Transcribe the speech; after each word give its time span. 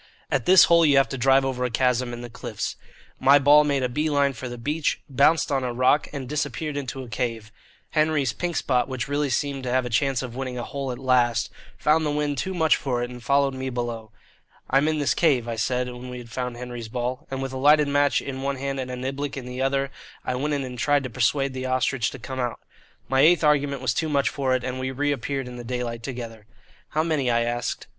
At 0.31 0.47
this 0.47 0.63
hole 0.63 0.83
you 0.83 0.97
have 0.97 1.09
to 1.09 1.15
drive 1.19 1.45
over 1.45 1.63
a 1.63 1.69
chasm 1.69 2.11
in 2.11 2.21
the 2.21 2.27
cliffs. 2.31 2.75
My 3.19 3.37
ball 3.37 3.63
made 3.63 3.83
a 3.83 3.87
bee 3.87 4.09
line 4.09 4.33
for 4.33 4.49
the 4.49 4.57
beach, 4.57 4.99
bounced 5.07 5.51
on 5.51 5.63
a 5.63 5.71
rock, 5.71 6.07
and 6.11 6.27
disappeared 6.27 6.75
into 6.75 7.03
a 7.03 7.07
cave. 7.07 7.51
Henry's 7.91 8.33
"Pink 8.33 8.55
Spot," 8.55 8.87
which 8.87 9.07
really 9.07 9.29
seemed 9.29 9.61
to 9.61 9.69
have 9.69 9.85
a 9.85 9.91
chance 9.91 10.23
of 10.23 10.35
winning 10.35 10.57
a 10.57 10.63
hole 10.63 10.91
at 10.91 10.97
last, 10.97 11.51
found 11.77 12.03
the 12.03 12.09
wind 12.09 12.39
too 12.39 12.55
much 12.55 12.77
for 12.77 13.03
it 13.03 13.11
and 13.11 13.21
followed 13.21 13.53
me 13.53 13.69
below. 13.69 14.11
"I'm 14.71 14.87
in 14.87 14.97
this 14.97 15.13
cave," 15.13 15.47
I 15.47 15.55
said, 15.55 15.87
when 15.87 16.09
we 16.09 16.17
had 16.17 16.31
found 16.31 16.57
Henry's 16.57 16.89
ball; 16.89 17.27
and 17.29 17.39
with 17.39 17.53
a 17.53 17.57
lighted 17.57 17.87
match 17.87 18.23
in 18.23 18.41
one 18.41 18.55
hand 18.55 18.79
and 18.79 18.89
a 18.89 18.95
niblick 18.95 19.37
in 19.37 19.45
the 19.45 19.61
other 19.61 19.91
I 20.25 20.33
went 20.33 20.55
in 20.55 20.63
and 20.63 20.79
tried 20.79 21.03
to 21.03 21.11
persuade 21.11 21.53
the 21.53 21.67
"Ostrich" 21.67 22.09
to 22.09 22.17
come 22.17 22.39
out. 22.39 22.59
My 23.07 23.19
eighth 23.21 23.43
argument 23.43 23.83
was 23.83 23.93
too 23.93 24.09
much 24.09 24.29
for 24.29 24.55
it, 24.55 24.63
and 24.63 24.79
we 24.79 24.89
reappeared 24.89 25.47
in 25.47 25.57
the 25.57 25.63
daylight 25.63 26.01
together. 26.01 26.47
"How 26.89 27.03
many?" 27.03 27.29
I 27.29 27.41
asked. 27.43 27.85